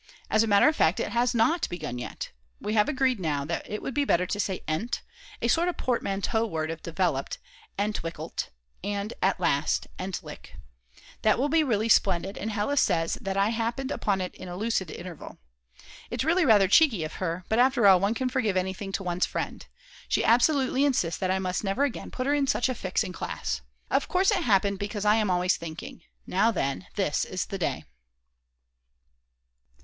As 0.31 0.41
a 0.41 0.47
matter 0.47 0.67
of 0.67 0.75
fact 0.75 0.99
it 0.99 1.11
has 1.11 1.35
not 1.35 1.69
begun 1.69 1.99
yet. 1.99 2.31
We 2.59 2.73
have 2.73 2.89
agreed 2.89 3.19
now 3.19 3.45
that 3.45 3.69
it 3.69 3.83
will 3.83 3.91
be 3.91 4.03
better 4.03 4.25
to 4.25 4.39
say 4.39 4.63
"Endt," 4.67 5.01
a 5.43 5.47
sort 5.47 5.67
of 5.69 5.77
portmanteau 5.77 6.43
word 6.43 6.71
of 6.71 6.81
developed 6.81 7.37
[entwickelt] 7.77 8.49
and 8.83 9.13
at 9.21 9.39
last 9.39 9.85
[endlich]. 9.99 10.55
That 11.21 11.37
will 11.37 11.49
really 11.49 11.85
be 11.85 11.89
splendid 11.89 12.35
and 12.35 12.49
Hella 12.49 12.77
says 12.77 13.19
that 13.21 13.37
I 13.37 13.49
happened 13.49 13.91
upon 13.91 14.21
it 14.21 14.33
in 14.33 14.47
a 14.47 14.55
lucid 14.57 14.89
interval. 14.89 15.37
It's 16.09 16.23
really 16.23 16.45
rather 16.45 16.67
cheeky 16.67 17.03
of 17.03 17.13
her, 17.21 17.45
but 17.47 17.59
after 17.59 17.85
all 17.85 17.99
one 17.99 18.15
can 18.15 18.27
forgive 18.27 18.57
anything 18.57 18.91
to 18.93 19.03
one's 19.03 19.27
friend. 19.27 19.67
She 20.09 20.25
absolutely 20.25 20.83
insists 20.83 21.19
that 21.19 21.29
I 21.29 21.37
must 21.37 21.63
never 21.63 21.83
again 21.83 22.09
put 22.09 22.25
her 22.25 22.33
in 22.33 22.47
such 22.47 22.69
a 22.69 22.73
fix 22.73 23.03
in 23.03 23.13
class. 23.13 23.61
Of 23.91 24.07
course 24.07 24.31
it 24.31 24.41
happened 24.45 24.79
because 24.79 25.05
I 25.05 25.17
am 25.17 25.29
always 25.29 25.57
thinking: 25.57 26.01
Now 26.25 26.49
then, 26.49 26.87
this 26.95 27.23
is 27.23 27.45
the 27.45 27.59
day. 27.59 27.83